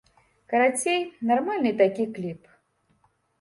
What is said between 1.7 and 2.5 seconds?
такі кліп.